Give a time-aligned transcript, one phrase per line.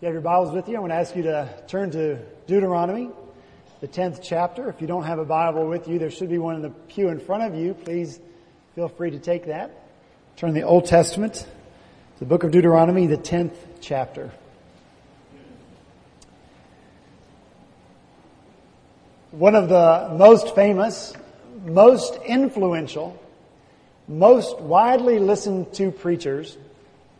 [0.00, 3.10] you have your Bibles with you, I want to ask you to turn to Deuteronomy,
[3.80, 4.68] the 10th chapter.
[4.68, 7.08] If you don't have a Bible with you, there should be one in the pew
[7.08, 7.74] in front of you.
[7.74, 8.20] Please
[8.76, 9.72] feel free to take that.
[10.36, 11.44] Turn the Old Testament,
[12.20, 14.30] the book of Deuteronomy, the 10th chapter.
[19.32, 21.12] One of the most famous,
[21.66, 23.20] most influential,
[24.06, 26.56] most widely listened to preachers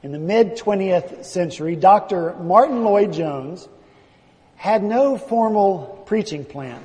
[0.02, 2.34] in the mid 20th century, Dr.
[2.34, 3.68] Martyn Lloyd-Jones
[4.56, 6.82] had no formal preaching plan.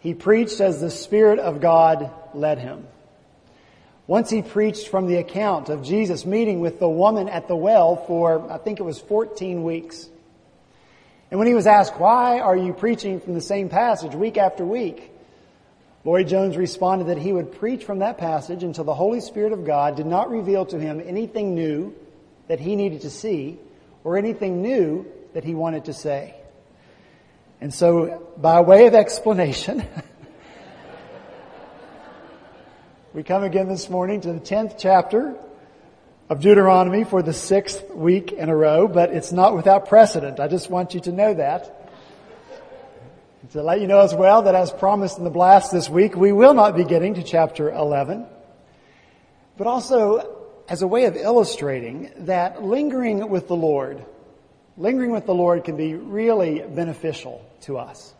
[0.00, 2.86] He preached as the Spirit of God led him.
[4.06, 7.96] Once he preached from the account of Jesus meeting with the woman at the well
[7.96, 10.08] for, I think it was 14 weeks.
[11.30, 14.64] And when he was asked, why are you preaching from the same passage week after
[14.64, 15.10] week?
[16.04, 19.96] Lloyd-Jones responded that he would preach from that passage until the Holy Spirit of God
[19.96, 21.94] did not reveal to him anything new
[22.52, 23.58] that he needed to see
[24.04, 26.34] or anything new that he wanted to say.
[27.62, 29.82] And so, by way of explanation,
[33.14, 35.34] we come again this morning to the 10th chapter
[36.28, 40.38] of Deuteronomy for the sixth week in a row, but it's not without precedent.
[40.38, 41.88] I just want you to know that
[43.52, 46.32] to let you know as well that as promised in the blast this week, we
[46.32, 48.26] will not be getting to chapter 11,
[49.56, 54.04] but also as a way of illustrating that lingering with the Lord,
[54.76, 58.14] lingering with the Lord can be really beneficial to us.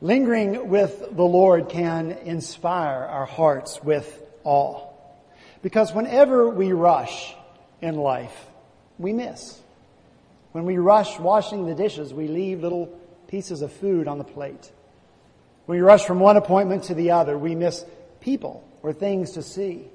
[0.00, 4.86] Lingering with the Lord can inspire our hearts with awe.
[5.60, 7.34] Because whenever we rush
[7.80, 8.46] in life,
[8.96, 9.60] we miss.
[10.52, 12.86] When we rush washing the dishes, we leave little
[13.26, 14.70] pieces of food on the plate.
[15.66, 17.84] When we rush from one appointment to the other, we miss
[18.20, 19.88] people or things to see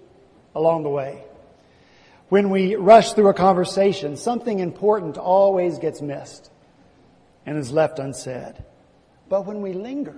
[0.55, 1.23] along the way.
[2.29, 6.49] When we rush through a conversation, something important always gets missed
[7.45, 8.55] and is left unsaid.
[9.29, 10.15] But when we linger,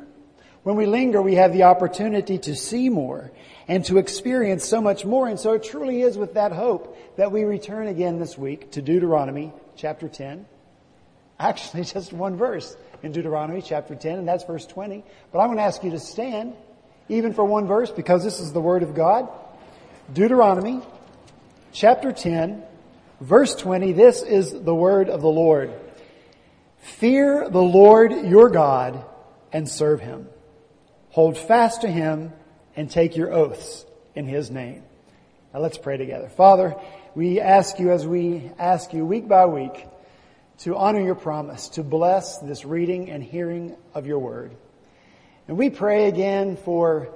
[0.64, 3.32] when we linger, we have the opportunity to see more
[3.67, 5.27] and to experience so much more.
[5.27, 8.81] And so it truly is with that hope that we return again this week to
[8.81, 10.45] Deuteronomy chapter 10.
[11.39, 15.04] Actually, just one verse in Deuteronomy chapter 10, and that's verse 20.
[15.31, 16.55] But I'm going to ask you to stand,
[17.10, 19.30] even for one verse, because this is the Word of God.
[20.14, 20.82] Deuteronomy
[21.73, 22.64] chapter 10,
[23.21, 23.92] verse 20.
[23.93, 25.73] This is the Word of the Lord.
[26.77, 29.04] Fear the Lord your God
[29.52, 30.27] and serve Him.
[31.10, 32.33] Hold fast to Him
[32.76, 33.83] and take your oaths
[34.14, 34.83] in His name.
[35.52, 36.30] Now let's pray together.
[36.30, 36.76] Father,
[37.16, 39.87] we ask you as we ask you week by week
[40.60, 44.55] to honor your promise, to bless this reading and hearing of your word.
[45.48, 47.10] And we pray again for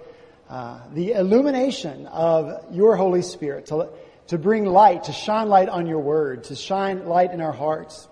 [0.50, 3.90] uh, the illumination of your Holy Spirit to,
[4.28, 8.08] to bring light, to shine light on your word, to shine light in our hearts,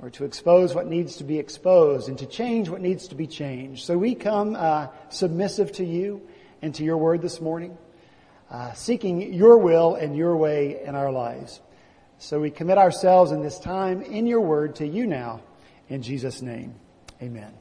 [0.00, 3.26] or to expose what needs to be exposed and to change what needs to be
[3.26, 3.84] changed.
[3.84, 6.22] So we come uh, submissive to you
[6.62, 7.76] and to your word this morning,
[8.50, 11.60] uh, seeking your will and your way in our lives.
[12.18, 15.40] So we commit ourselves in this time in your word to you now.
[15.88, 16.74] In Jesus' name,
[17.20, 17.52] amen.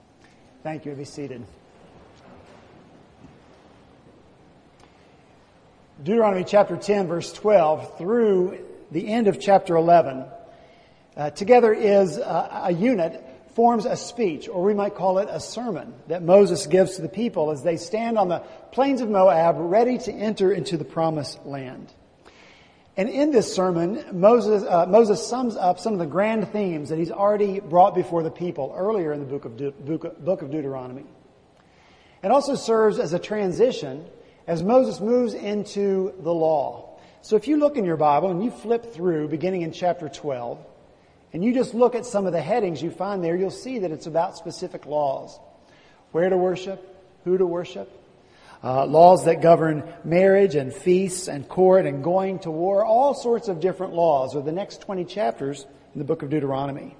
[0.63, 0.93] Thank you.
[0.93, 1.43] Be seated.
[6.01, 10.23] Deuteronomy chapter 10, verse 12, through the end of chapter 11,
[11.17, 13.21] uh, together is a, a unit,
[13.53, 17.09] forms a speech, or we might call it a sermon, that Moses gives to the
[17.09, 18.39] people as they stand on the
[18.71, 21.91] plains of Moab, ready to enter into the promised land.
[22.95, 26.97] And in this sermon, Moses, uh, Moses sums up some of the grand themes that
[26.97, 31.03] he's already brought before the people earlier in the book of, De- book of Deuteronomy.
[32.23, 34.05] It also serves as a transition
[34.49, 36.97] as Moses moves into the law.
[37.21, 40.57] So if you look in your Bible and you flip through beginning in chapter 12,
[41.31, 43.91] and you just look at some of the headings you find there, you'll see that
[43.91, 45.39] it's about specific laws.
[46.13, 46.83] Where to worship,
[47.25, 47.91] who to worship,
[48.63, 53.49] uh, laws that govern marriage and feasts and court and going to war, all sorts
[53.49, 56.97] of different laws are the next 20 chapters in the book of Deuteronomy.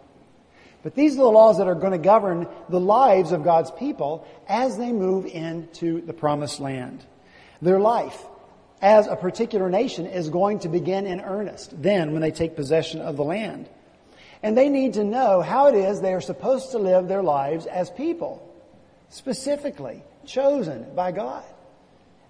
[0.84, 4.28] But these are the laws that are going to govern the lives of God's people
[4.48, 7.04] as they move into the promised land.
[7.62, 8.24] Their life
[8.82, 13.02] as a particular nation is going to begin in earnest then when they take possession
[13.02, 13.70] of the land.
[14.42, 17.66] And they need to know how it is they are supposed to live their lives
[17.66, 18.42] as people,
[19.10, 21.44] specifically chosen by God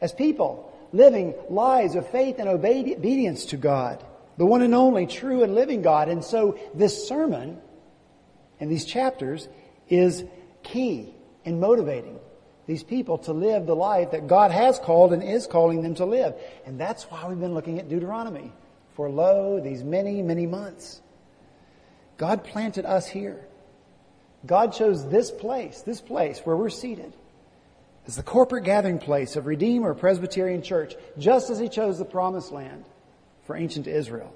[0.01, 4.03] as people living lives of faith and obedience to God,
[4.37, 6.09] the one and only true and living God.
[6.09, 7.59] And so this sermon
[8.59, 9.47] and these chapters
[9.87, 10.23] is
[10.63, 12.19] key in motivating
[12.69, 16.05] these people to live the life that God has called and is calling them to
[16.05, 16.35] live.
[16.67, 18.51] And that's why we've been looking at Deuteronomy
[18.93, 21.01] for lo, these many, many months.
[22.17, 23.43] God planted us here.
[24.45, 27.11] God chose this place, this place where we're seated,
[28.05, 32.51] as the corporate gathering place of Redeemer Presbyterian Church, just as He chose the promised
[32.51, 32.85] land
[33.45, 34.31] for ancient Israel.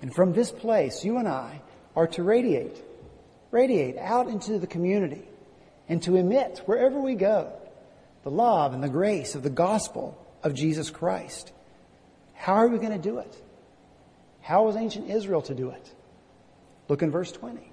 [0.00, 1.62] And from this place, you and I
[1.96, 2.80] are to radiate,
[3.50, 5.24] radiate out into the community
[5.90, 7.52] and to emit wherever we go
[8.22, 11.52] the love and the grace of the gospel of Jesus Christ.
[12.34, 13.42] How are we going to do it?
[14.40, 15.94] How was ancient Israel to do it?
[16.88, 17.72] Look in verse 20.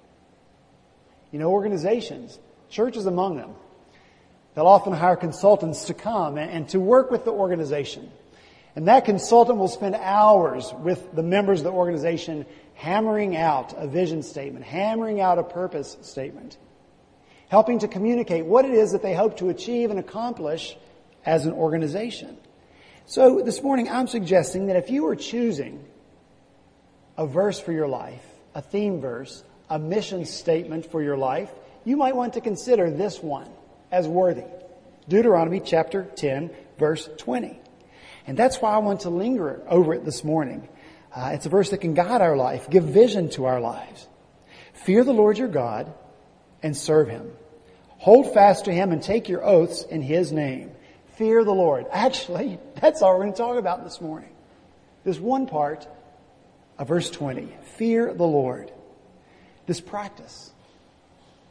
[1.32, 3.52] You know, organizations, churches among them,
[4.56, 8.10] they'll often hire consultants to come and to work with the organization.
[8.76, 13.88] And that consultant will spend hours with the members of the organization hammering out a
[13.88, 16.58] vision statement, hammering out a purpose statement,
[17.50, 20.78] helping to communicate what it is that they hope to achieve and accomplish
[21.26, 22.38] as an organization.
[23.06, 25.86] So this morning I'm suggesting that if you are choosing
[27.18, 28.24] a verse for your life,
[28.54, 31.50] a theme verse, a mission statement for your life,
[31.86, 33.50] you might want to consider this one
[33.92, 34.44] as worthy.
[35.08, 37.60] Deuteronomy chapter 10 verse 20.
[38.28, 40.68] And that's why I want to linger over it this morning.
[41.16, 44.08] Uh, it's a verse that can guide our life, give vision to our lives.
[44.74, 45.94] Fear the Lord your God
[46.64, 47.32] and serve him.
[47.98, 50.72] Hold fast to him and take your oaths in his name.
[51.16, 51.86] Fear the Lord.
[51.92, 54.30] Actually, that's all we're going to talk about this morning.
[55.04, 55.88] This one part
[56.78, 57.50] of verse 20.
[57.78, 58.72] Fear the Lord.
[59.66, 60.52] This practice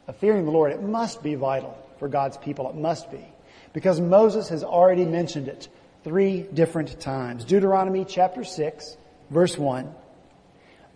[0.07, 2.69] of fearing the Lord, it must be vital for God's people.
[2.69, 3.25] It must be.
[3.73, 5.67] Because Moses has already mentioned it
[6.03, 7.43] three different times.
[7.43, 8.97] Deuteronomy chapter 6,
[9.29, 9.93] verse 1.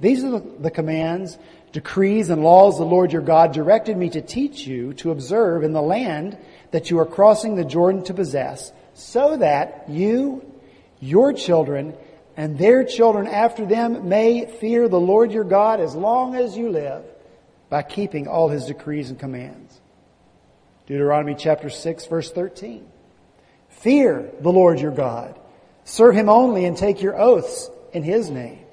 [0.01, 1.37] These are the commands,
[1.71, 5.73] decrees, and laws the Lord your God directed me to teach you to observe in
[5.73, 6.37] the land
[6.71, 10.43] that you are crossing the Jordan to possess, so that you,
[10.99, 11.95] your children,
[12.35, 16.69] and their children after them may fear the Lord your God as long as you
[16.69, 17.03] live
[17.69, 19.79] by keeping all his decrees and commands.
[20.87, 22.87] Deuteronomy chapter 6 verse 13.
[23.69, 25.39] Fear the Lord your God.
[25.83, 28.65] Serve him only and take your oaths in his name.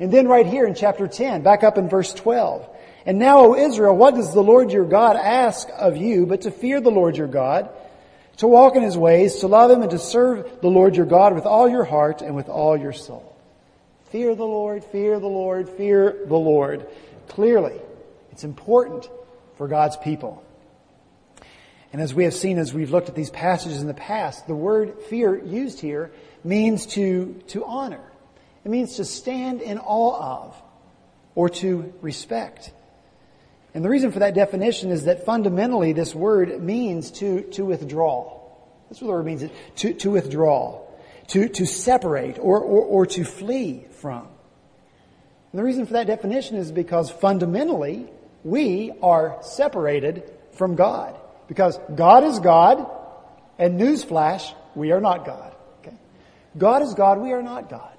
[0.00, 2.68] And then right here in chapter 10, back up in verse 12.
[3.06, 6.50] And now, O Israel, what does the Lord your God ask of you but to
[6.50, 7.68] fear the Lord your God,
[8.38, 11.34] to walk in his ways, to love him and to serve the Lord your God
[11.34, 13.36] with all your heart and with all your soul?
[14.10, 16.86] Fear the Lord, fear the Lord, fear the Lord.
[17.28, 17.80] Clearly,
[18.32, 19.08] it's important
[19.56, 20.42] for God's people.
[21.92, 24.54] And as we have seen as we've looked at these passages in the past, the
[24.54, 26.10] word fear used here
[26.42, 28.00] means to, to honor.
[28.64, 30.62] It means to stand in awe of
[31.34, 32.72] or to respect.
[33.74, 38.40] And the reason for that definition is that fundamentally this word means to, to withdraw.
[38.88, 39.44] That's what the word means,
[39.76, 40.80] to, to withdraw,
[41.28, 44.28] to, to separate or, or, or to flee from.
[45.52, 48.08] And the reason for that definition is because fundamentally
[48.44, 51.18] we are separated from God.
[51.48, 52.90] Because God is God,
[53.58, 55.54] and newsflash, we are not God.
[55.80, 55.96] Okay?
[56.56, 57.93] God is God, we are not God.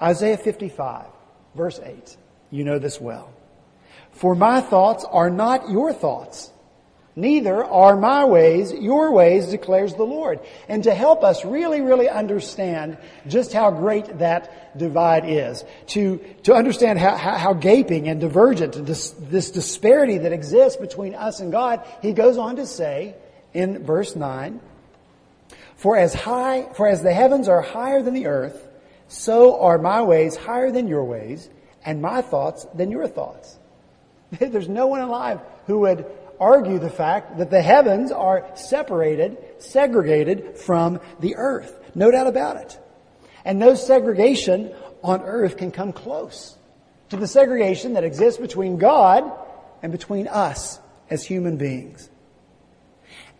[0.00, 1.06] Isaiah 55,
[1.54, 2.16] verse 8.
[2.50, 3.32] You know this well.
[4.12, 6.50] For my thoughts are not your thoughts,
[7.14, 10.40] neither are my ways your ways, declares the Lord.
[10.68, 16.54] And to help us really, really understand just how great that divide is, to, to
[16.54, 21.40] understand how, how, how gaping and divergent and this, this disparity that exists between us
[21.40, 23.14] and God, he goes on to say
[23.52, 24.60] in verse 9,
[25.76, 28.65] For as high, for as the heavens are higher than the earth,
[29.08, 31.48] so are my ways higher than your ways,
[31.84, 33.58] and my thoughts than your thoughts.
[34.38, 36.06] There's no one alive who would
[36.40, 41.78] argue the fact that the heavens are separated, segregated from the earth.
[41.94, 42.78] No doubt about it.
[43.44, 46.56] And no segregation on earth can come close
[47.10, 49.30] to the segregation that exists between God
[49.82, 52.10] and between us as human beings.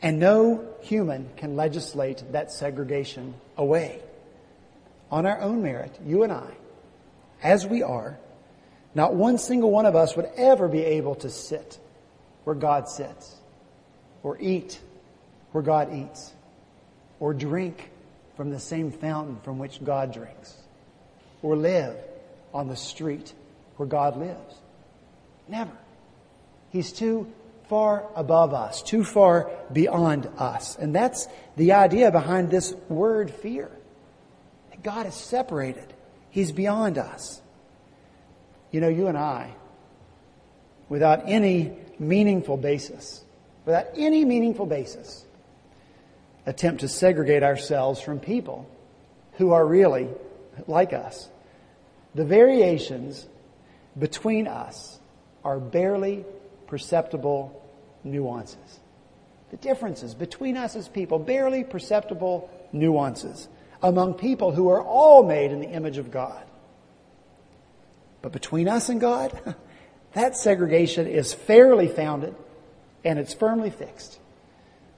[0.00, 4.00] And no human can legislate that segregation away.
[5.10, 6.50] On our own merit, you and I,
[7.42, 8.18] as we are,
[8.94, 11.78] not one single one of us would ever be able to sit
[12.44, 13.36] where God sits,
[14.22, 14.80] or eat
[15.52, 16.32] where God eats,
[17.20, 17.90] or drink
[18.36, 20.54] from the same fountain from which God drinks,
[21.42, 21.96] or live
[22.52, 23.32] on the street
[23.76, 24.60] where God lives.
[25.48, 25.76] Never.
[26.70, 27.30] He's too
[27.68, 30.76] far above us, too far beyond us.
[30.76, 33.70] And that's the idea behind this word fear.
[34.86, 35.92] God is separated.
[36.30, 37.42] He's beyond us.
[38.70, 39.50] You know, you and I,
[40.88, 43.24] without any meaningful basis,
[43.64, 45.26] without any meaningful basis,
[46.46, 48.70] attempt to segregate ourselves from people
[49.38, 50.08] who are really
[50.68, 51.28] like us.
[52.14, 53.26] The variations
[53.98, 55.00] between us
[55.42, 56.24] are barely
[56.68, 57.60] perceptible
[58.04, 58.78] nuances.
[59.50, 63.48] The differences between us as people, barely perceptible nuances
[63.82, 66.42] among people who are all made in the image of God.
[68.22, 69.54] But between us and God,
[70.12, 72.34] that segregation is fairly founded
[73.04, 74.18] and it's firmly fixed.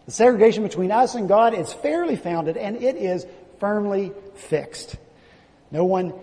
[0.07, 3.27] The segregation between us and God is fairly founded and it is
[3.61, 4.97] firmly fixed.
[5.71, 6.15] No one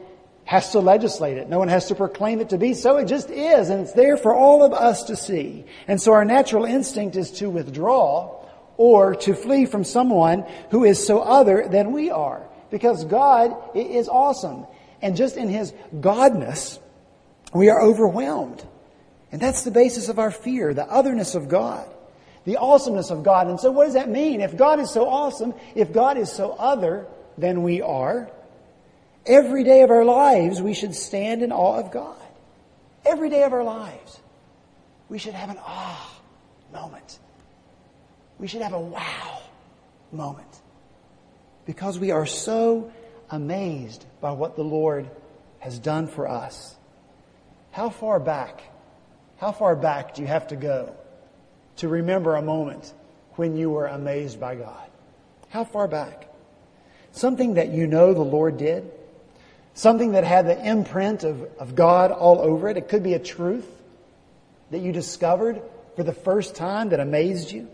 [0.46, 1.50] has to legislate it.
[1.50, 2.98] No one has to proclaim it to be so.
[2.98, 5.66] It just is, and it's there for all of us to see.
[5.88, 8.46] And so our natural instinct is to withdraw
[8.78, 12.45] or to flee from someone who is so other than we are.
[12.72, 14.66] Because God is awesome.
[15.02, 16.80] And just in His Godness,
[17.54, 18.66] we are overwhelmed.
[19.32, 21.88] And that's the basis of our fear, the otherness of God,
[22.46, 23.48] the awesomeness of God.
[23.48, 24.42] And so what does that mean?
[24.42, 27.06] If God is so awesome, if God is so other
[27.38, 28.30] than we are,
[29.26, 32.16] Every day of our lives, we should stand in awe of God.
[33.06, 34.20] Every day of our lives,
[35.10, 36.22] we should have an awe
[36.72, 37.20] moment.
[38.38, 39.42] We should have a wow
[40.12, 40.48] moment.
[41.66, 42.92] Because we are so
[43.30, 45.10] amazed by what the Lord
[45.60, 46.76] has done for us.
[47.72, 48.62] How far back,
[49.38, 50.96] how far back do you have to go
[51.78, 52.94] to remember a moment
[53.34, 54.90] when you were amazed by God?
[55.50, 56.30] How far back?
[57.12, 58.92] Something that you know the Lord did?
[59.74, 62.78] Something that had the imprint of, of God all over it.
[62.78, 63.68] It could be a truth
[64.72, 65.62] that you discovered
[65.96, 67.70] for the first time that amazed you.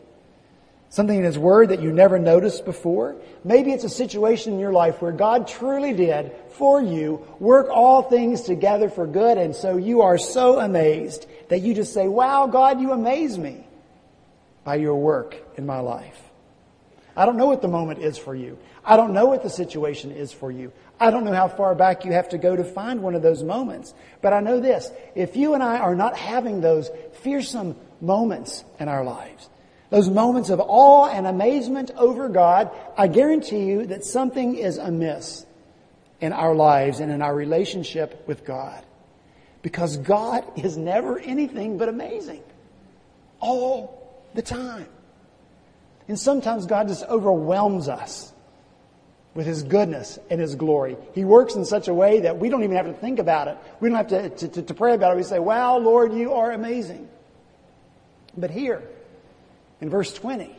[0.92, 3.16] Something in His Word that you never noticed before.
[3.46, 8.04] Maybe it's a situation in your life where God truly did for you work all
[8.04, 12.46] things together for good and so you are so amazed that you just say, wow,
[12.46, 13.66] God, you amaze me
[14.66, 16.22] by your work in my life.
[17.16, 18.58] I don't know what the moment is for you.
[18.84, 20.74] I don't know what the situation is for you.
[21.00, 23.44] I don't know how far back you have to go to find one of those
[23.44, 23.94] moments.
[24.22, 24.92] But I know this.
[25.16, 26.90] If you and I are not having those
[27.22, 29.50] fearsome moments in our lives,
[29.92, 35.46] those moments of awe and amazement over God, I guarantee you that something is amiss
[36.22, 38.84] in our lives and in our relationship with God.
[39.62, 42.42] Because God is never anything but amazing.
[43.42, 44.88] All the time.
[46.08, 48.32] And sometimes God just overwhelms us
[49.34, 50.96] with His goodness and His glory.
[51.14, 53.58] He works in such a way that we don't even have to think about it.
[53.82, 55.18] We don't have to, to, to, pray about it.
[55.18, 57.10] We say, wow, Lord, you are amazing.
[58.38, 58.84] But here,
[59.82, 60.56] in verse 20,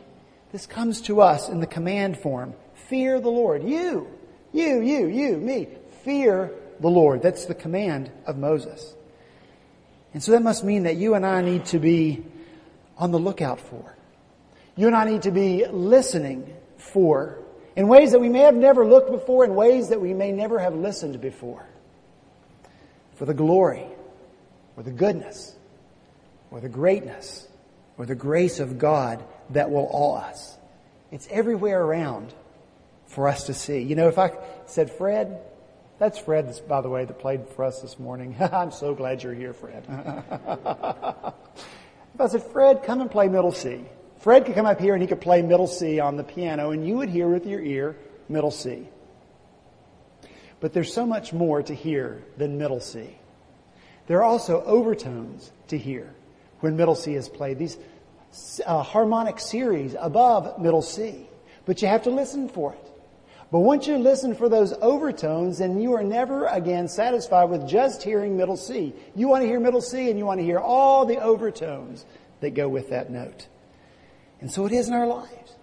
[0.51, 2.53] this comes to us in the command form.
[2.89, 3.63] Fear the Lord.
[3.63, 4.07] You,
[4.51, 5.67] you, you, you, me.
[6.03, 7.21] Fear the Lord.
[7.21, 8.93] That's the command of Moses.
[10.13, 12.23] And so that must mean that you and I need to be
[12.97, 13.95] on the lookout for.
[14.75, 17.39] You and I need to be listening for
[17.75, 20.59] in ways that we may have never looked before, in ways that we may never
[20.59, 21.65] have listened before.
[23.15, 23.87] For the glory,
[24.77, 25.55] or the goodness,
[26.51, 27.47] or the greatness,
[27.97, 30.57] or the grace of God that will awe us.
[31.11, 32.33] It's everywhere around
[33.07, 33.79] for us to see.
[33.79, 34.31] You know, if I
[34.65, 35.39] said, Fred,
[35.99, 38.35] that's Fred, by the way, that played for us this morning.
[38.51, 39.85] I'm so glad you're here, Fred.
[42.13, 43.85] if I said, Fred, come and play middle C.
[44.19, 46.87] Fred could come up here and he could play middle C on the piano and
[46.87, 47.97] you would hear with your ear
[48.29, 48.87] middle C.
[50.59, 53.17] But there's so much more to hear than middle C.
[54.07, 56.13] There are also overtones to hear
[56.63, 57.59] when middle C is played.
[57.59, 57.77] These
[58.65, 61.27] uh, harmonic series above middle C.
[61.65, 62.89] But you have to listen for it.
[63.51, 68.01] But once you listen for those overtones, then you are never again satisfied with just
[68.01, 68.93] hearing middle C.
[69.13, 72.05] You want to hear middle C and you want to hear all the overtones
[72.39, 73.47] that go with that note.
[74.39, 75.55] And so it is in our lives.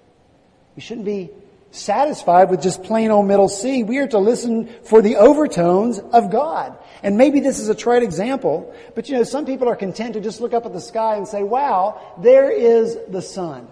[0.77, 1.31] We shouldn't be
[1.71, 3.83] satisfied with just plain old middle C.
[3.83, 6.77] We are to listen for the overtones of God.
[7.03, 10.21] And maybe this is a trite example, but you know, some people are content to
[10.21, 13.69] just look up at the sky and say, wow, there is the sun.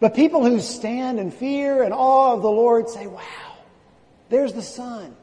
[0.00, 3.56] But people who stand in fear and awe of the Lord say, wow,
[4.28, 5.14] there's the sun.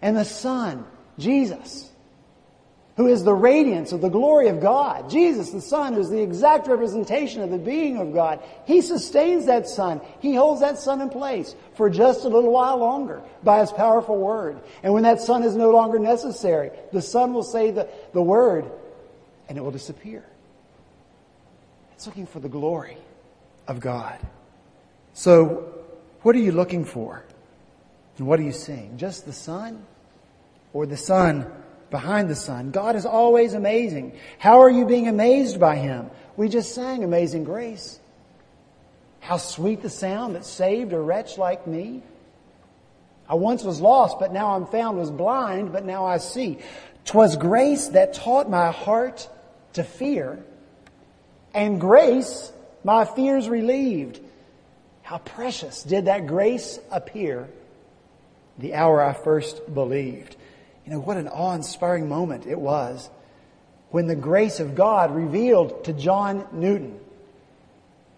[0.00, 0.84] And the sun,
[1.18, 1.91] Jesus,
[3.02, 5.10] who is the radiance of the glory of God.
[5.10, 8.40] Jesus, the Son, who's the exact representation of the being of God.
[8.64, 10.00] He sustains that Son.
[10.20, 14.16] He holds that Son in place for just a little while longer by His powerful
[14.16, 14.60] Word.
[14.84, 18.70] And when that Son is no longer necessary, the Son will say the, the Word
[19.48, 20.24] and it will disappear.
[21.94, 22.98] It's looking for the glory
[23.66, 24.20] of God.
[25.12, 25.74] So,
[26.22, 27.24] what are you looking for?
[28.18, 28.96] And what are you seeing?
[28.96, 29.84] Just the Son?
[30.72, 31.50] Or the Son
[31.92, 32.72] behind the sun.
[32.72, 34.18] God is always amazing.
[34.40, 36.10] How are you being amazed by Him?
[36.36, 38.00] We just sang Amazing Grace.
[39.20, 42.02] How sweet the sound that saved a wretch like me.
[43.28, 46.58] I once was lost, but now I'm found, was blind, but now I see.
[47.04, 49.28] 'Twas grace that taught my heart
[49.74, 50.44] to fear,
[51.54, 52.52] and grace
[52.84, 54.20] my fears relieved.
[55.02, 57.48] How precious did that grace appear
[58.58, 60.36] the hour I first believed.
[60.84, 63.08] You know, what an awe inspiring moment it was
[63.90, 66.98] when the grace of God revealed to John Newton,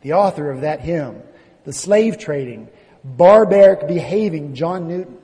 [0.02, 1.20] the author of that hymn,
[1.64, 2.68] the slave trading,
[3.04, 5.18] barbaric behaving John Newton.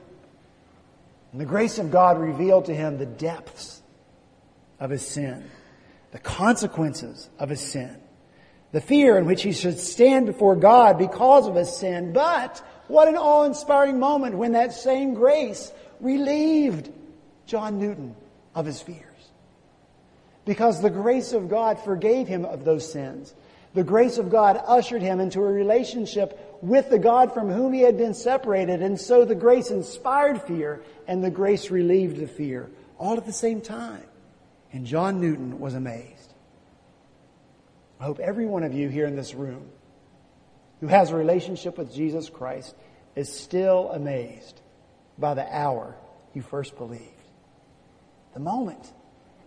[1.31, 3.81] And the grace of God revealed to him the depths
[4.79, 5.49] of his sin,
[6.11, 7.95] the consequences of his sin,
[8.73, 12.11] the fear in which he should stand before God because of his sin.
[12.11, 15.71] But what an awe inspiring moment when that same grace
[16.01, 16.91] relieved
[17.51, 18.15] John Newton
[18.55, 19.03] of his fears.
[20.45, 23.35] Because the grace of God forgave him of those sins.
[23.73, 27.81] The grace of God ushered him into a relationship with the God from whom he
[27.81, 28.81] had been separated.
[28.81, 33.33] And so the grace inspired fear and the grace relieved the fear all at the
[33.33, 34.05] same time.
[34.71, 36.33] And John Newton was amazed.
[37.99, 39.67] I hope every one of you here in this room
[40.79, 42.73] who has a relationship with Jesus Christ
[43.13, 44.61] is still amazed
[45.19, 45.97] by the hour
[46.33, 47.10] you first believed.
[48.33, 48.91] The moment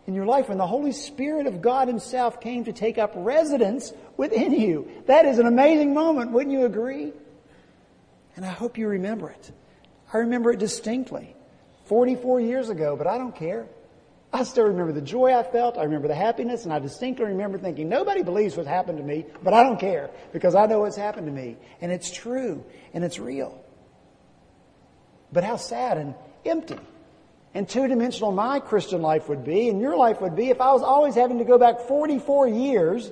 [0.07, 3.93] in your life when the Holy Spirit of God Himself came to take up residence
[4.17, 4.89] within you.
[5.07, 7.13] That is an amazing moment, wouldn't you agree?
[8.37, 9.53] And I hope you remember it.
[10.13, 11.35] I remember it distinctly.
[11.87, 13.67] 44 years ago, but I don't care.
[14.33, 15.79] I still remember the joy I felt.
[15.79, 19.27] I remember the happiness, and I distinctly remember thinking, nobody believes what happened to me,
[19.43, 21.57] but I don't care because I know what's happened to me.
[21.81, 23.63] And it's true, and it's real.
[25.33, 26.15] But how sad and
[26.45, 26.79] empty
[27.55, 30.73] and two dimensional my Christian life would be, and your life would be, if I
[30.73, 33.11] was always having to go back 44 years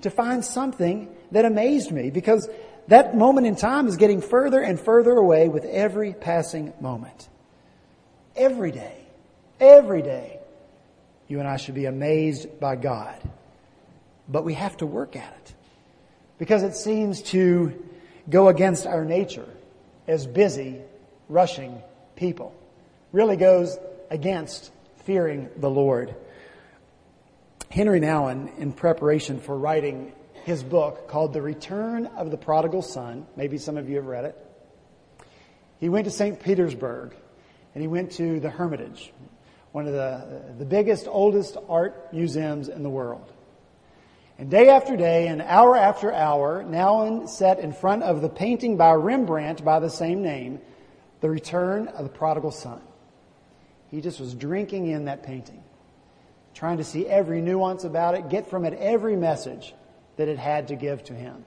[0.00, 2.48] to find something that amazed me because
[2.88, 7.28] that moment in time is getting further and further away with every passing moment.
[8.36, 9.04] Every day
[9.60, 10.40] Every day,
[11.28, 13.16] you and I should be amazed by God.
[14.28, 15.54] But we have to work at it
[16.38, 17.82] because it seems to
[18.28, 19.48] go against our nature
[20.08, 20.80] as busy,
[21.28, 21.80] rushing
[22.16, 22.54] people.
[23.14, 23.78] Really goes
[24.10, 24.72] against
[25.04, 26.16] fearing the Lord.
[27.70, 33.24] Henri Nouwen, in preparation for writing his book called The Return of the Prodigal Son,
[33.36, 34.36] maybe some of you have read it,
[35.78, 36.40] he went to St.
[36.40, 37.14] Petersburg
[37.72, 39.12] and he went to the Hermitage,
[39.70, 43.32] one of the, the biggest, oldest art museums in the world.
[44.38, 48.76] And day after day and hour after hour, Nouwen sat in front of the painting
[48.76, 50.60] by Rembrandt by the same name,
[51.20, 52.80] The Return of the Prodigal Son.
[53.94, 55.62] He just was drinking in that painting,
[56.52, 59.72] trying to see every nuance about it, get from it every message
[60.16, 61.44] that it had to give to him.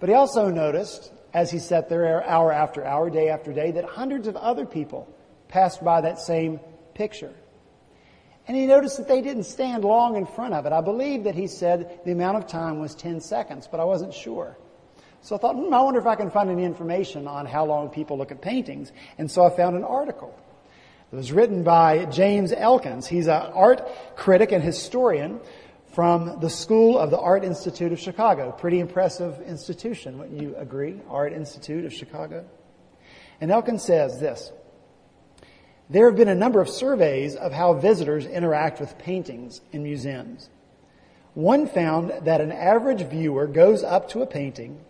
[0.00, 3.84] But he also noticed, as he sat there hour after hour, day after day, that
[3.84, 5.06] hundreds of other people
[5.46, 6.58] passed by that same
[6.94, 7.32] picture.
[8.48, 10.72] And he noticed that they didn't stand long in front of it.
[10.72, 14.12] I believe that he said the amount of time was 10 seconds, but I wasn't
[14.12, 14.58] sure.
[15.20, 17.90] So I thought, hmm, I wonder if I can find any information on how long
[17.90, 18.90] people look at paintings.
[19.18, 20.36] And so I found an article.
[21.10, 23.06] It was written by James Elkins.
[23.06, 25.40] He's an art critic and historian
[25.94, 28.52] from the School of the Art Institute of Chicago.
[28.52, 31.00] Pretty impressive institution, wouldn't you agree?
[31.08, 32.44] Art Institute of Chicago.
[33.40, 34.52] And Elkins says this,
[35.88, 40.50] there have been a number of surveys of how visitors interact with paintings in museums.
[41.32, 44.84] One found that an average viewer goes up to a painting,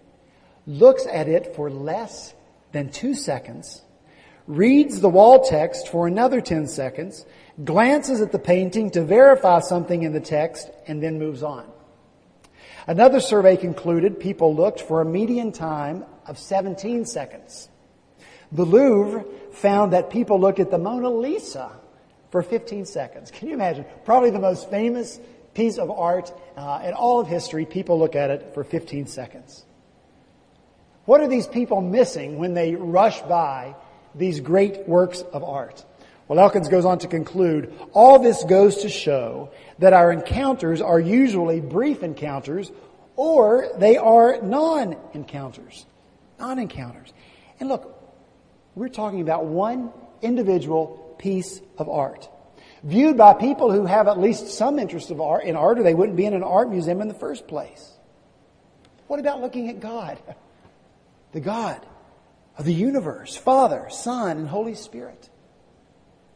[0.67, 2.35] looks at it for less
[2.73, 3.83] than two seconds,
[4.49, 7.25] reads the wall text for another 10 seconds,
[7.63, 11.71] glances at the painting to verify something in the text, and then moves on.
[12.87, 17.69] Another survey concluded people looked for a median time of 17 seconds.
[18.51, 21.71] The Louvre found that people looked at the Mona Lisa
[22.31, 23.31] for 15 seconds.
[23.31, 23.85] Can you imagine?
[24.07, 25.21] Probably the most famous
[25.53, 27.67] piece of art uh, in all of history.
[27.67, 29.67] People look at it for 15 seconds.
[31.05, 33.75] What are these people missing when they rush by
[34.19, 35.85] these great works of art?
[36.29, 41.01] Well, Elkins goes on to conclude, all this goes to show that our encounters are
[41.01, 42.71] usually brief encounters
[43.17, 45.87] or they are non-encounters.
[46.39, 47.13] Non-encounters.
[47.59, 47.99] And look,
[48.75, 52.29] we're talking about one individual piece of art.
[52.85, 55.95] Viewed by people who have at least some interest of art, in art or they
[55.95, 57.93] wouldn't be in an art museum in the first place.
[59.07, 60.19] What about looking at God?
[61.33, 61.81] The God
[62.59, 65.31] of the universe, Father, Son, and Holy Spirit.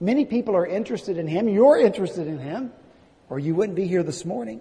[0.00, 1.48] Many people are interested in Him.
[1.48, 2.72] You're interested in Him,
[3.28, 4.61] or you wouldn't be here this morning.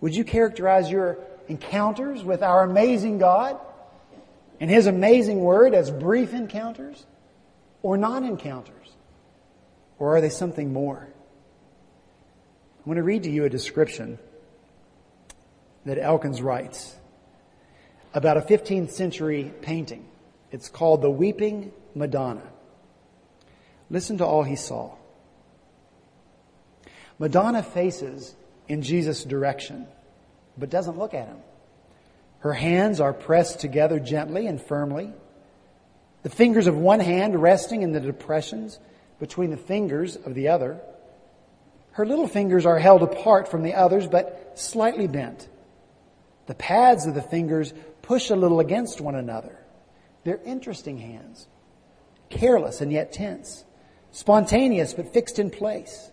[0.00, 3.58] Would you characterize your encounters with our amazing God
[4.58, 7.04] and His amazing Word as brief encounters
[7.82, 8.74] or non encounters?
[9.98, 11.06] Or are they something more?
[12.78, 14.18] I want to read to you a description
[15.84, 16.96] that Elkins writes
[18.14, 20.06] about a 15th century painting.
[20.50, 22.42] It's called The Weeping Madonna.
[23.88, 24.94] Listen to all he saw.
[27.18, 28.34] Madonna faces
[28.68, 29.86] in Jesus' direction,
[30.56, 31.38] but doesn't look at him.
[32.40, 35.12] Her hands are pressed together gently and firmly.
[36.22, 38.78] The fingers of one hand resting in the depressions
[39.18, 40.80] between the fingers of the other.
[41.92, 45.48] Her little fingers are held apart from the others, but slightly bent.
[46.46, 49.59] The pads of the fingers push a little against one another.
[50.24, 51.46] They're interesting hands,
[52.28, 53.64] careless and yet tense,
[54.12, 56.10] spontaneous but fixed in place.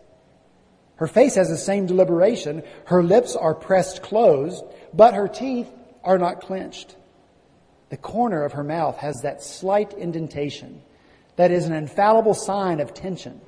[0.96, 2.63] Her face has the same deliberation.
[2.86, 5.70] Her lips are pressed closed, but her teeth
[6.04, 6.96] are not clenched.
[7.89, 10.82] The corner of her mouth has that slight indentation
[11.36, 13.39] that is an infallible sign of tension,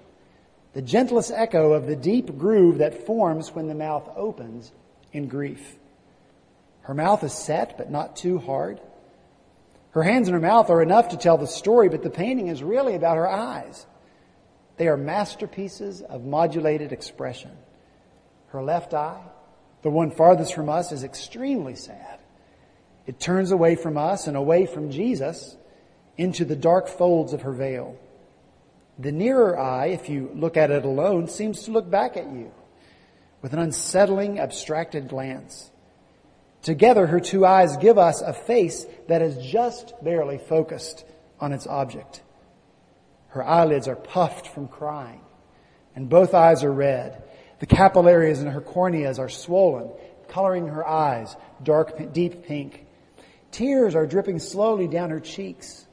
[0.74, 4.72] the gentlest echo of the deep groove that forms when the mouth opens
[5.12, 5.76] in grief.
[6.82, 8.80] Her mouth is set, but not too hard.
[10.00, 12.64] Her hands and her mouth are enough to tell the story, but the painting is
[12.64, 13.86] really about her eyes.
[14.78, 17.52] They are masterpieces of modulated expression.
[18.48, 19.22] Her left eye,
[19.82, 22.22] the one farthest from us, is extremely sad.
[23.08, 25.58] It turns away from us and away from Jesus
[26.16, 27.98] into the dark folds of her veil.
[29.00, 32.54] The nearer eye, if you look at it alone, seems to look back at you
[33.42, 35.72] with an unsettling, abstracted glance.
[36.62, 41.06] Together, her two eyes give us a face that is just barely focused
[41.40, 42.22] on its object.
[43.30, 45.22] Her eyelids are puffed from crying,
[45.96, 47.24] and both eyes are red.
[47.60, 49.90] The capillaries in her corneas are swollen,
[50.28, 52.86] coloring her eyes dark, deep pink.
[53.52, 55.86] Tears are dripping slowly down her cheeks.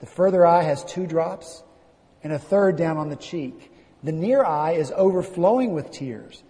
[0.00, 1.62] The further eye has two drops
[2.22, 3.70] and a third down on the cheek.
[4.02, 6.42] The near eye is overflowing with tears.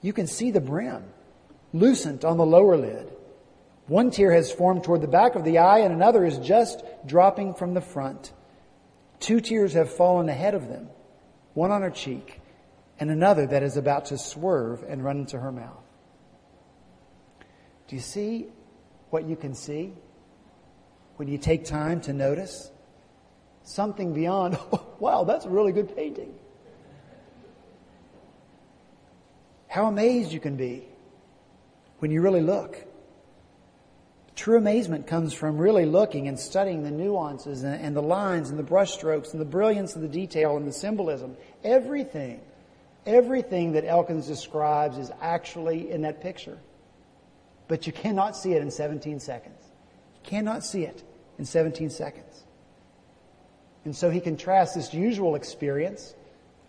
[0.00, 1.04] You can see the brim,
[1.72, 3.12] loosened on the lower lid.
[3.86, 7.54] One tear has formed toward the back of the eye and another is just dropping
[7.54, 8.32] from the front.
[9.20, 10.88] Two tears have fallen ahead of them,
[11.54, 12.40] one on her cheek
[13.00, 15.84] and another that is about to swerve and run into her mouth.
[17.86, 18.46] Do you see
[19.10, 19.92] what you can see
[21.16, 22.70] when you take time to notice?
[23.62, 24.58] Something beyond,
[24.98, 26.34] wow, that's a really good painting.
[29.68, 30.87] How amazed you can be
[31.98, 32.84] when you really look.
[34.36, 38.58] True amazement comes from really looking and studying the nuances and, and the lines and
[38.58, 41.36] the brushstrokes and the brilliance of the detail and the symbolism.
[41.64, 42.40] Everything,
[43.04, 46.58] everything that Elkins describes is actually in that picture.
[47.66, 49.60] But you cannot see it in 17 seconds.
[50.14, 51.02] You cannot see it
[51.38, 52.44] in 17 seconds.
[53.84, 56.14] And so he contrasts this usual experience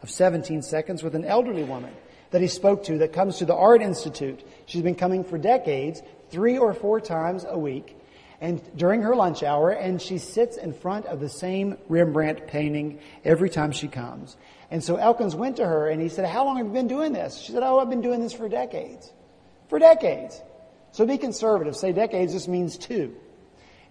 [0.01, 1.93] of 17 seconds with an elderly woman
[2.31, 4.43] that he spoke to that comes to the Art Institute.
[4.65, 7.95] She's been coming for decades three or four times a week
[8.41, 12.99] and during her lunch hour and she sits in front of the same Rembrandt painting
[13.25, 14.37] every time she comes.
[14.71, 17.11] And so Elkins went to her and he said, how long have you been doing
[17.11, 17.37] this?
[17.37, 19.11] She said, oh, I've been doing this for decades.
[19.67, 20.41] For decades.
[20.91, 21.75] So be conservative.
[21.75, 23.15] Say decades just means two.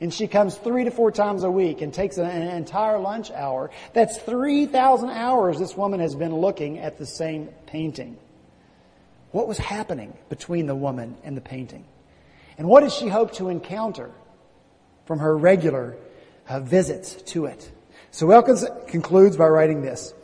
[0.00, 3.70] And she comes three to four times a week and takes an entire lunch hour.
[3.94, 8.16] That's 3,000 hours this woman has been looking at the same painting.
[9.30, 11.84] What was happening between the woman and the painting?
[12.56, 14.10] And what does she hope to encounter
[15.06, 15.96] from her regular
[16.48, 17.70] uh, visits to it?
[18.10, 20.14] So Elkins concludes by writing this.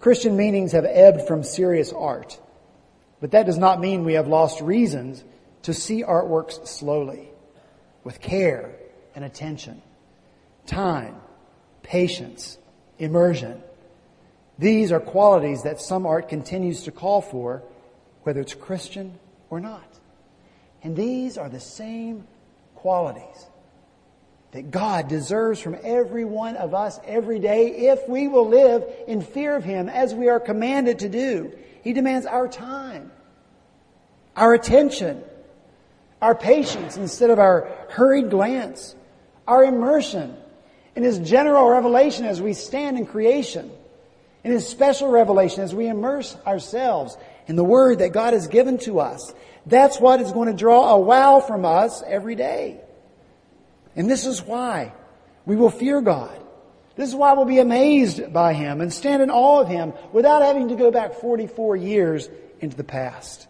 [0.00, 2.40] Christian meanings have ebbed from serious art,
[3.20, 5.24] but that does not mean we have lost reasons
[5.62, 7.28] to see artworks slowly,
[8.04, 8.74] with care
[9.14, 9.82] and attention,
[10.66, 11.16] time,
[11.82, 12.58] patience,
[12.98, 13.60] immersion.
[14.58, 17.62] These are qualities that some art continues to call for,
[18.28, 19.88] whether it's Christian or not.
[20.82, 22.26] And these are the same
[22.74, 23.46] qualities
[24.52, 29.22] that God deserves from every one of us every day if we will live in
[29.22, 31.56] fear of Him as we are commanded to do.
[31.82, 33.10] He demands our time,
[34.36, 35.24] our attention,
[36.20, 38.94] our patience instead of our hurried glance,
[39.46, 40.36] our immersion
[40.94, 43.70] in His general revelation as we stand in creation,
[44.44, 47.16] in His special revelation as we immerse ourselves
[47.48, 49.34] in the Word that God has given to us
[49.68, 52.80] that's what is going to draw a wow from us every day.
[53.94, 54.94] And this is why
[55.44, 56.36] we will fear God.
[56.96, 60.42] This is why we'll be amazed by Him and stand in awe of Him without
[60.42, 62.28] having to go back 44 years
[62.60, 63.46] into the past.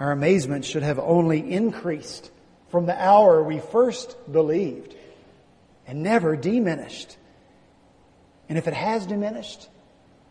[0.00, 2.30] Our amazement should have only increased
[2.70, 4.96] from the hour we first believed
[5.86, 7.16] and never diminished.
[8.48, 9.68] And if it has diminished,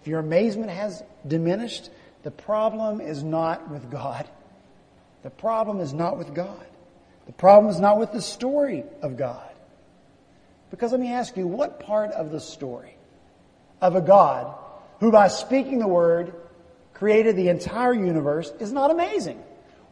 [0.02, 1.90] if your amazement has diminished,
[2.24, 4.28] the problem is not with God.
[5.24, 6.66] The problem is not with God.
[7.26, 9.50] The problem is not with the story of God.
[10.70, 12.96] Because let me ask you, what part of the story
[13.82, 14.56] of a God
[15.00, 16.34] who by speaking the word
[16.94, 19.42] created the entire universe is not amazing?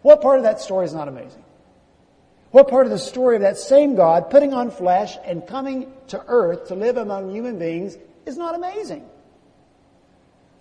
[0.02, 1.44] What part of that story is not amazing?
[2.52, 6.24] What part of the story of that same God putting on flesh and coming to
[6.28, 9.06] earth to live among human beings is not amazing?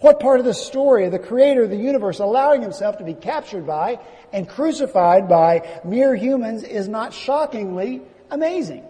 [0.01, 3.15] What part of the story of the creator of the universe allowing himself to be
[3.15, 3.99] captured by
[4.33, 8.85] and crucified by mere humans is not shockingly amazing?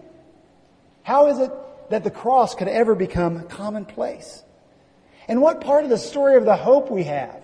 [1.01, 1.51] How is it
[1.89, 4.43] that the cross could ever become commonplace?
[5.27, 7.43] And what part of the story of the hope we have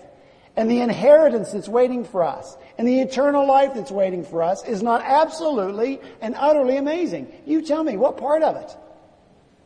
[0.56, 4.64] and the inheritance that's waiting for us and the eternal life that's waiting for us
[4.64, 7.32] is not absolutely and utterly amazing?
[7.46, 8.76] You tell me, what part of it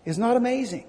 [0.07, 0.87] is not amazing?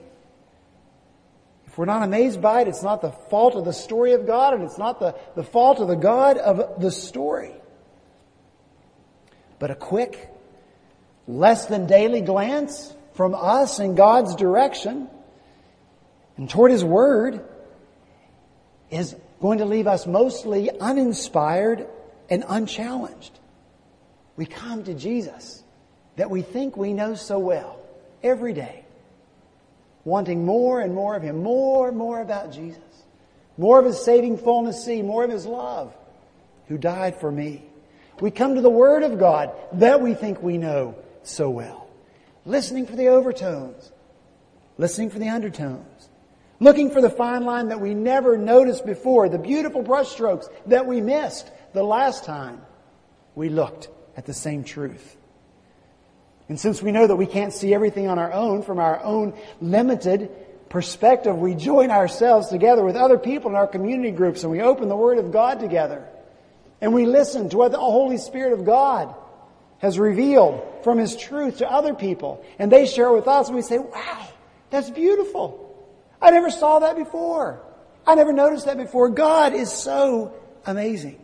[1.72, 4.54] If we're not amazed by it, it's not the fault of the story of God
[4.54, 7.54] and it's not the, the fault of the God of the story.
[9.58, 10.30] But a quick,
[11.30, 15.08] less than daily glance from us in God's direction
[16.36, 17.42] and toward His Word
[18.90, 21.88] is going to leave us mostly uninspired
[22.30, 23.40] and unchallenged.
[24.36, 25.64] We come to Jesus
[26.18, 27.80] that we think we know so well
[28.22, 28.84] every day
[30.04, 32.80] wanting more and more of Him, more and more about Jesus,
[33.58, 35.96] more of His saving fullness, see, more of His love,
[36.68, 37.64] who died for me.
[38.20, 41.88] We come to the Word of God that we think we know so well,
[42.46, 43.92] listening for the overtones,
[44.78, 46.10] listening for the undertones,
[46.60, 51.02] looking for the fine line that we never noticed before, the beautiful brushstrokes that we
[51.02, 52.62] missed the last time
[53.36, 55.18] we looked at the same truth.
[56.52, 59.36] And since we know that we can't see everything on our own from our own
[59.62, 60.30] limited
[60.68, 64.90] perspective, we join ourselves together with other people in our community groups and we open
[64.90, 66.06] the Word of God together.
[66.82, 69.16] And we listen to what the Holy Spirit of God
[69.78, 72.44] has revealed from His truth to other people.
[72.60, 74.28] And they share with us and we say, wow,
[74.72, 75.74] that's beautiful.
[76.22, 77.62] I never saw that before.
[78.06, 79.08] I never noticed that before.
[79.08, 80.34] God is so
[80.66, 81.18] amazing.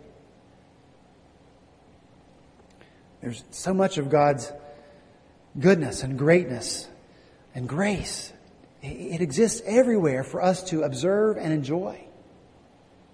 [3.20, 4.54] There's so much of God's
[5.60, 6.88] goodness and greatness
[7.56, 8.32] and grace.
[8.82, 12.00] It exists everywhere for us to observe and enjoy.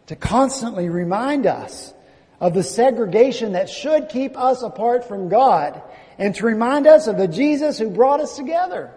[0.08, 1.94] To constantly remind us
[2.40, 5.82] of the segregation that should keep us apart from God
[6.18, 8.92] and to remind us of the Jesus who brought us together.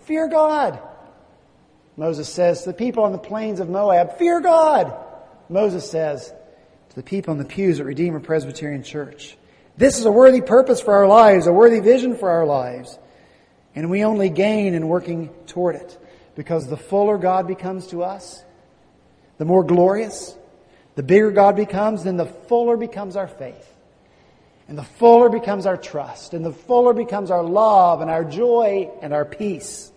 [0.00, 0.78] Fear God.
[1.96, 4.94] Moses says to the people on the plains of Moab, fear God.
[5.48, 6.32] Moses says
[6.90, 9.36] to the people in the pews at Redeemer Presbyterian Church,
[9.76, 12.98] this is a worthy purpose for our lives, a worthy vision for our lives.
[13.74, 15.98] And we only gain in working toward it.
[16.34, 18.42] Because the fuller God becomes to us,
[19.38, 20.36] the more glorious,
[20.94, 23.68] the bigger God becomes, then the fuller becomes our faith.
[24.68, 26.34] And the fuller becomes our trust.
[26.34, 29.90] And the fuller becomes our love and our joy and our peace.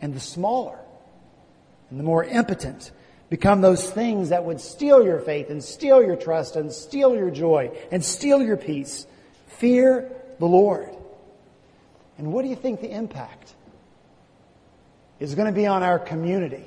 [0.00, 0.78] And the smaller
[1.90, 2.92] and the more impotent
[3.30, 7.30] become those things that would steal your faith and steal your trust and steal your
[7.30, 9.06] joy and steal your peace.
[9.46, 10.88] Fear the Lord.
[12.16, 13.54] And what do you think the impact
[15.20, 16.64] is going to be on our community?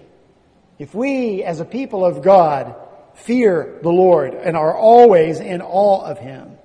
[0.77, 2.75] If we, as a people of God,
[3.13, 6.57] fear the Lord and are always in awe of Him,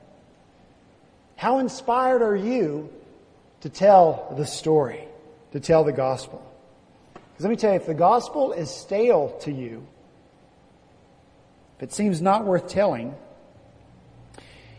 [1.37, 2.91] how inspired are you
[3.61, 5.07] to tell the story,
[5.53, 6.43] to tell the gospel?
[7.37, 9.87] Because let me tell you, if the gospel is stale to you,
[11.77, 13.15] if it seems not worth telling,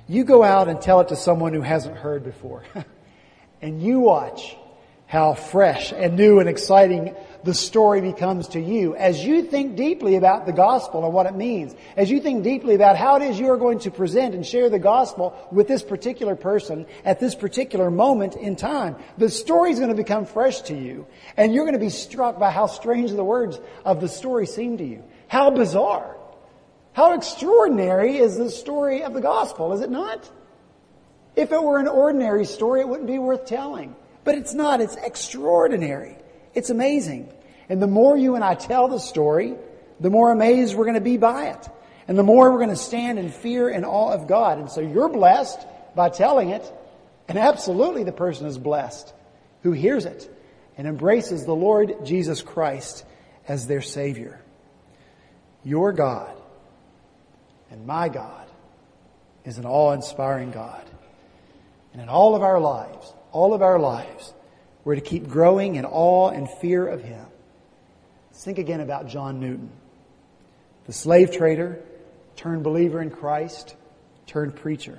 [0.08, 2.64] you go out and tell it to someone who hasn't heard before.
[3.62, 4.58] and you watch
[5.06, 10.16] how fresh and new and exciting the story becomes to you as you think deeply
[10.16, 11.76] about the gospel and what it means.
[11.96, 14.70] As you think deeply about how it is you are going to present and share
[14.70, 18.96] the gospel with this particular person at this particular moment in time.
[19.18, 22.40] The story is going to become fresh to you and you're going to be struck
[22.40, 25.04] by how strange the words of the story seem to you.
[25.28, 26.18] How bizarre.
[26.94, 30.30] How extraordinary is the story of the gospel, is it not?
[31.36, 33.96] If it were an ordinary story, it wouldn't be worth telling.
[34.24, 34.82] But it's not.
[34.82, 36.18] It's extraordinary.
[36.58, 37.32] It's amazing.
[37.70, 39.54] And the more you and I tell the story,
[40.00, 41.70] the more amazed we're going to be by it.
[42.08, 44.58] And the more we're going to stand in fear and awe of God.
[44.58, 45.60] And so you're blessed
[45.94, 46.74] by telling it.
[47.28, 49.14] And absolutely the person is blessed
[49.62, 50.28] who hears it
[50.80, 53.06] and embraces the Lord Jesus Christ
[53.48, 54.42] as their Savior.
[55.64, 56.36] Your God
[57.70, 58.48] and my God
[59.46, 60.90] is an awe-inspiring God.
[61.94, 64.34] And in all of our lives, all of our lives,
[64.88, 67.26] we're to keep growing in awe and fear of Him.
[68.32, 69.70] think again about John Newton,
[70.86, 71.84] the slave trader
[72.38, 73.76] turned believer in Christ,
[74.28, 74.98] turned preacher.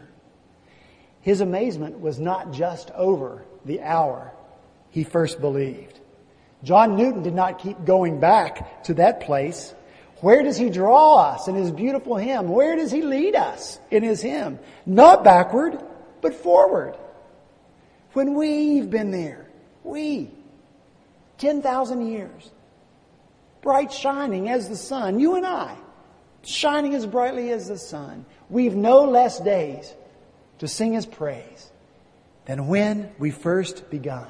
[1.22, 4.30] His amazement was not just over the hour
[4.90, 5.98] he first believed.
[6.62, 9.74] John Newton did not keep going back to that place.
[10.20, 12.50] Where does he draw us in his beautiful hymn?
[12.50, 14.58] Where does he lead us in his hymn?
[14.84, 15.82] Not backward,
[16.20, 16.94] but forward.
[18.12, 19.47] When we've been there,
[19.88, 20.30] we,
[21.38, 22.50] 10,000 years,
[23.62, 25.76] bright shining as the sun, you and I,
[26.42, 29.92] shining as brightly as the sun, we've no less days
[30.58, 31.70] to sing his praise
[32.46, 34.28] than when we first begun.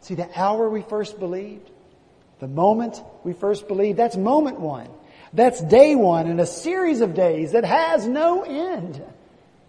[0.00, 1.70] See, the hour we first believed,
[2.38, 4.88] the moment we first believed, that's moment one.
[5.32, 9.02] That's day one in a series of days that has no end.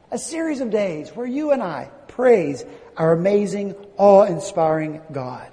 [0.10, 2.66] A series of days where you and I praise
[2.98, 5.50] our amazing, awe-inspiring God.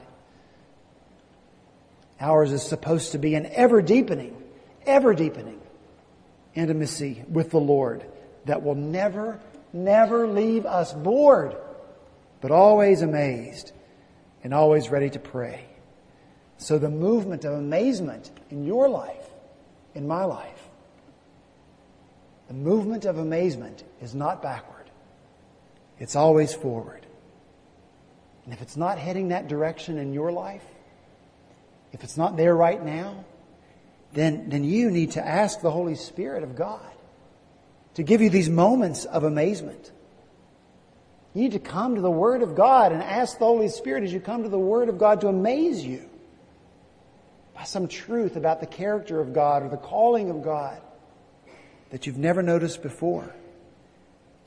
[2.21, 4.37] Ours is supposed to be an ever deepening,
[4.87, 5.61] ever deepening
[6.55, 8.05] intimacy with the Lord
[8.47, 9.39] that will never,
[9.73, 11.57] never leave us bored,
[12.41, 13.73] but always amazed
[14.43, 15.65] and always ready to pray.
[16.57, 19.27] So the movement of amazement in your life,
[19.95, 20.69] in my life,
[22.49, 24.91] the movement of amazement is not backward.
[25.99, 27.07] It's always forward.
[28.49, 30.65] And if it's not heading that direction in your life,
[31.93, 33.27] if it's not there right now,
[34.15, 36.81] then, then you need to ask the Holy Spirit of God
[37.93, 39.93] to give you these moments of amazement.
[41.35, 44.15] You need to come to the Word of God and ask the Holy Spirit as
[44.15, 46.09] you come to the Word of God to amaze you
[47.55, 50.81] by some truth about the character of God or the calling of God
[51.91, 53.31] that you've never noticed before.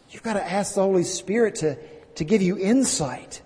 [0.10, 1.78] You've got to ask the Holy Spirit to,
[2.16, 3.44] to give you insight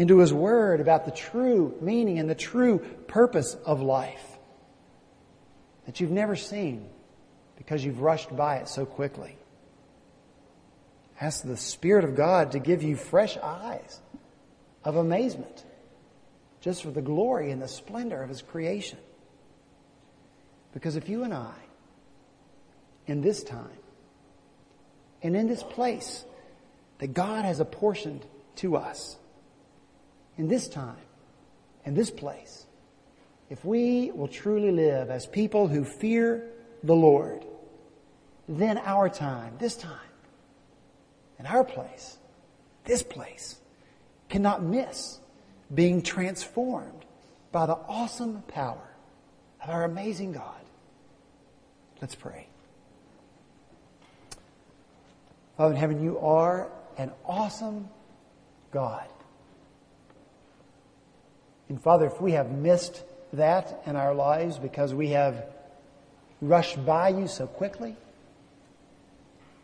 [0.00, 4.24] into His Word about the true meaning and the true purpose of life
[5.84, 6.88] that you've never seen
[7.58, 9.36] because you've rushed by it so quickly.
[11.20, 14.00] Ask the Spirit of God to give you fresh eyes
[14.84, 15.66] of amazement
[16.62, 18.98] just for the glory and the splendor of His creation.
[20.72, 21.54] Because if you and I,
[23.06, 23.68] in this time,
[25.22, 26.24] and in this place
[27.00, 28.24] that God has apportioned
[28.56, 29.18] to us,
[30.40, 30.96] in this time,
[31.84, 32.64] in this place,
[33.50, 36.48] if we will truly live as people who fear
[36.82, 37.44] the Lord,
[38.48, 40.10] then our time, this time,
[41.38, 42.16] and our place,
[42.84, 43.60] this place,
[44.30, 45.18] cannot miss
[45.74, 47.04] being transformed
[47.52, 48.88] by the awesome power
[49.62, 50.62] of our amazing God.
[52.00, 52.46] Let's pray.
[55.58, 57.90] Father in heaven, you are an awesome
[58.70, 59.06] God.
[61.70, 63.02] And Father, if we have missed
[63.32, 65.46] that in our lives because we have
[66.42, 67.96] rushed by you so quickly,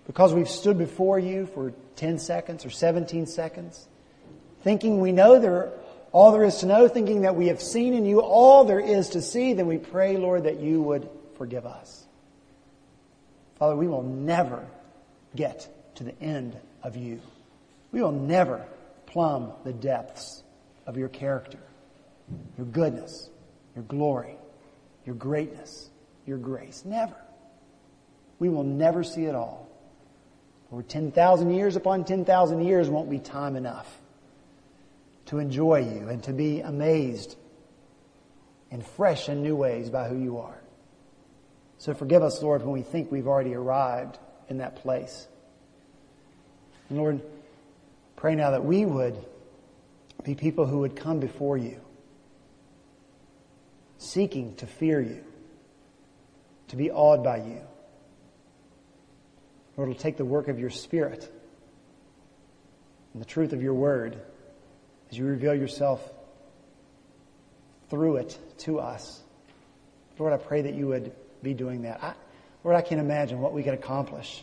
[0.07, 3.89] because we've stood before you for 10 seconds or 17 seconds,
[4.63, 5.73] thinking we know there,
[6.13, 9.11] all there is to know, thinking that we have seen in you all there is
[9.11, 12.07] to see, then we pray, Lord, that you would forgive us.
[13.59, 14.65] Father, we will never
[15.35, 17.21] get to the end of you.
[17.91, 18.65] We will never
[19.07, 20.45] plumb the depths
[20.87, 21.59] of your character,
[22.57, 23.29] your goodness,
[23.75, 24.37] your glory,
[25.05, 25.91] your greatness,
[26.27, 26.83] your grace.
[26.85, 27.17] Never.
[28.39, 29.69] We will never see it all.
[30.73, 34.01] Over 10,000 years upon 10,000 years won't be time enough
[35.27, 37.37] to enjoy you and to be amazed
[38.71, 40.61] in fresh and new ways by who you are.
[41.79, 45.27] So forgive us, Lord, when we think we've already arrived in that place.
[46.89, 47.21] And Lord,
[48.17, 49.17] pray now that we would
[50.25, 51.81] be people who would come before you,
[54.17, 55.23] seeking to fear you,
[56.69, 57.61] to be awed by you.
[59.77, 61.31] Lord, it'll take the work of your Spirit
[63.13, 64.17] and the truth of your word
[65.11, 66.03] as you reveal yourself
[67.91, 69.21] through it to us.
[70.19, 71.13] Lord, I pray that you would
[71.43, 72.03] be doing that.
[72.03, 72.15] I,
[72.65, 74.43] Lord, I can't imagine what we could accomplish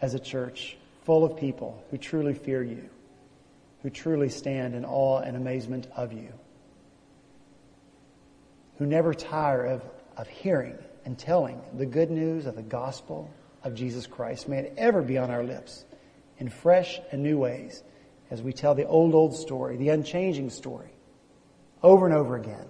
[0.00, 2.90] as a church full of people who truly fear you,
[3.84, 6.32] who truly stand in awe and amazement of you,
[8.78, 9.82] who never tire of,
[10.16, 13.30] of hearing and telling the good news of the gospel
[13.64, 14.48] of Jesus Christ.
[14.48, 15.84] May it ever be on our lips
[16.38, 17.82] in fresh and new ways
[18.30, 20.90] as we tell the old, old story, the unchanging story,
[21.82, 22.66] over and over again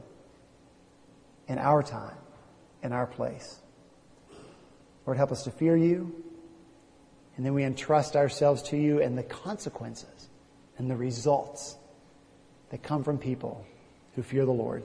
[1.49, 2.17] in our time,
[2.83, 3.61] in our place.
[5.07, 6.25] Lord, help us to fear you,
[7.37, 10.29] and then we entrust ourselves to you and the consequences
[10.79, 11.77] and the results
[12.71, 13.65] that come from people
[14.15, 14.85] who fear the Lord.